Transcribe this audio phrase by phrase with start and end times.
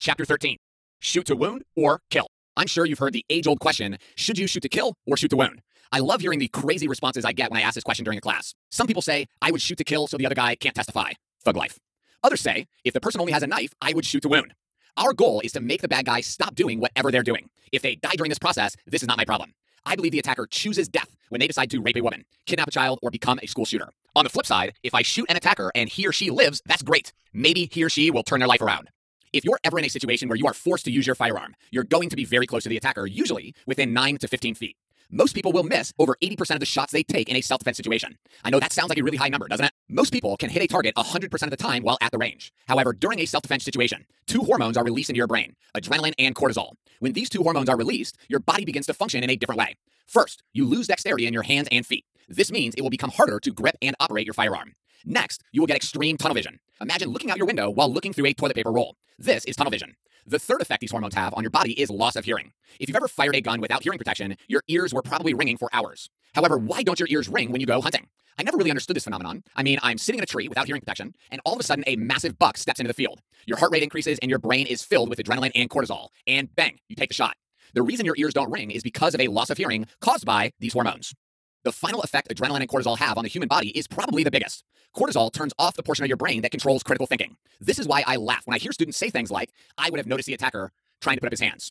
[0.00, 0.56] Chapter 13
[1.00, 2.26] Shoot to wound or kill.
[2.56, 5.28] I'm sure you've heard the age old question should you shoot to kill or shoot
[5.28, 5.60] to wound?
[5.92, 8.22] I love hearing the crazy responses I get when I ask this question during a
[8.22, 8.54] class.
[8.70, 11.12] Some people say, I would shoot to kill so the other guy can't testify.
[11.44, 11.78] Thug life.
[12.24, 14.54] Others say, if the person only has a knife, I would shoot to wound.
[14.96, 17.50] Our goal is to make the bad guy stop doing whatever they're doing.
[17.70, 19.52] If they die during this process, this is not my problem.
[19.84, 22.70] I believe the attacker chooses death when they decide to rape a woman, kidnap a
[22.70, 23.90] child, or become a school shooter.
[24.16, 26.82] On the flip side, if I shoot an attacker and he or she lives, that's
[26.82, 27.12] great.
[27.34, 28.88] Maybe he or she will turn their life around.
[29.32, 31.84] If you're ever in a situation where you are forced to use your firearm, you're
[31.84, 34.76] going to be very close to the attacker, usually within 9 to 15 feet.
[35.08, 37.76] Most people will miss over 80% of the shots they take in a self defense
[37.76, 38.18] situation.
[38.44, 39.72] I know that sounds like a really high number, doesn't it?
[39.88, 42.52] Most people can hit a target 100% of the time while at the range.
[42.66, 46.34] However, during a self defense situation, two hormones are released into your brain adrenaline and
[46.34, 46.72] cortisol.
[46.98, 49.76] When these two hormones are released, your body begins to function in a different way.
[50.10, 52.04] First, you lose dexterity in your hands and feet.
[52.28, 54.74] This means it will become harder to grip and operate your firearm.
[55.04, 56.58] Next, you will get extreme tunnel vision.
[56.80, 58.96] Imagine looking out your window while looking through a toilet paper roll.
[59.20, 59.94] This is tunnel vision.
[60.26, 62.50] The third effect these hormones have on your body is loss of hearing.
[62.80, 65.70] If you've ever fired a gun without hearing protection, your ears were probably ringing for
[65.72, 66.10] hours.
[66.34, 68.08] However, why don't your ears ring when you go hunting?
[68.36, 69.44] I never really understood this phenomenon.
[69.54, 71.84] I mean, I'm sitting in a tree without hearing protection, and all of a sudden,
[71.86, 73.20] a massive buck steps into the field.
[73.46, 76.08] Your heart rate increases, and your brain is filled with adrenaline and cortisol.
[76.26, 77.36] And bang, you take the shot.
[77.74, 80.52] The reason your ears don't ring is because of a loss of hearing caused by
[80.58, 81.14] these hormones.
[81.62, 84.64] The final effect adrenaline and cortisol have on the human body is probably the biggest.
[84.96, 87.36] Cortisol turns off the portion of your brain that controls critical thinking.
[87.60, 90.06] This is why I laugh when I hear students say things like, I would have
[90.06, 91.70] noticed the attacker trying to put up his hands.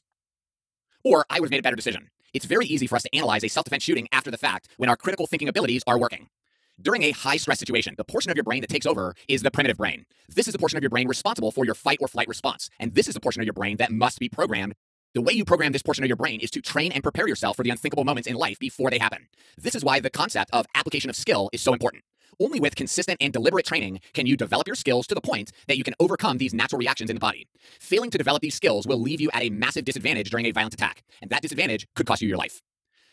[1.04, 2.10] Or I would have made a better decision.
[2.34, 4.90] It's very easy for us to analyze a self defense shooting after the fact when
[4.90, 6.28] our critical thinking abilities are working.
[6.82, 9.52] During a high stress situation, the portion of your brain that takes over is the
[9.52, 10.06] primitive brain.
[10.34, 12.70] This is the portion of your brain responsible for your fight or flight response.
[12.80, 14.76] And this is the portion of your brain that must be programmed
[15.16, 17.58] the way you program this portion of your brain is to train and prepare yourself
[17.58, 19.28] for the unthinkable moments in life before they happen.
[19.58, 22.04] This is why the concept of application of skill is so important.
[22.40, 25.78] Only with consistent and deliberate training can you develop your skills to the point that
[25.78, 27.48] you can overcome these natural reactions in the body.
[27.80, 30.76] Failing to develop these skills will leave you at a massive disadvantage during a violent
[30.76, 32.62] attack, and that disadvantage could cost you your life.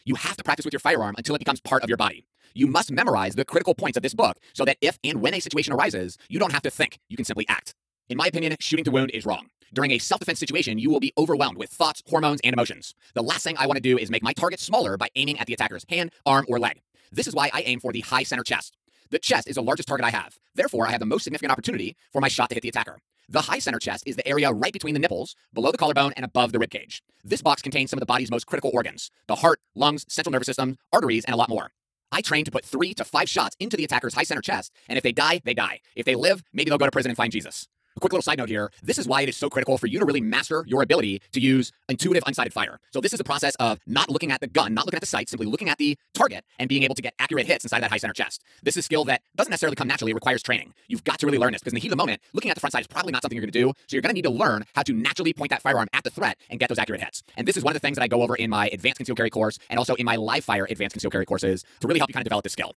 [0.05, 2.27] You have to practice with your firearm until it becomes part of your body.
[2.55, 5.41] You must memorize the critical points of this book so that if and when a
[5.41, 7.75] situation arises, you don't have to think, you can simply act.
[8.09, 9.49] In my opinion, shooting to wound is wrong.
[9.73, 12.95] During a self defense situation, you will be overwhelmed with thoughts, hormones, and emotions.
[13.15, 15.47] The last thing I want to do is make my target smaller by aiming at
[15.47, 16.81] the attacker's hand, arm, or leg.
[17.13, 18.77] This is why I aim for the high center chest.
[19.11, 20.39] The chest is the largest target I have.
[20.55, 22.99] Therefore, I have the most significant opportunity for my shot to hit the attacker.
[23.29, 26.25] The high center chest is the area right between the nipples, below the collarbone, and
[26.25, 27.01] above the ribcage.
[27.25, 30.47] This box contains some of the body's most critical organs the heart, lungs, central nervous
[30.47, 31.73] system, arteries, and a lot more.
[32.13, 34.97] I train to put three to five shots into the attacker's high center chest, and
[34.97, 35.81] if they die, they die.
[35.97, 37.67] If they live, maybe they'll go to prison and find Jesus.
[37.97, 38.71] A quick little side note here.
[38.83, 41.41] This is why it is so critical for you to really master your ability to
[41.41, 42.79] use intuitive unsighted fire.
[42.93, 45.07] So this is the process of not looking at the gun, not looking at the
[45.07, 47.91] sight, simply looking at the target and being able to get accurate hits inside that
[47.91, 48.43] high center chest.
[48.63, 50.11] This is a skill that doesn't necessarily come naturally.
[50.11, 50.75] It requires training.
[50.89, 52.55] You've got to really learn this because in the heat of the moment, looking at
[52.55, 53.73] the front sight is probably not something you're going to do.
[53.87, 56.11] So you're going to need to learn how to naturally point that firearm at the
[56.11, 57.23] threat and get those accurate hits.
[57.39, 59.17] And this is one of the things that I go over in my advanced concealed
[59.17, 62.11] carry course and also in my live fire advanced concealed carry courses to really help
[62.11, 62.75] you kind of develop this skill.